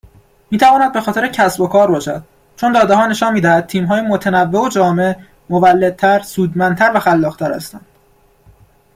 [0.51, 2.23] میتواند به خاطر کسب و کار باشد،
[2.55, 5.15] چون دادهها نشان میدهد تیمهای متنوع و جامع
[5.49, 7.85] مولدتر، سودمندتر و خلاقتر هستند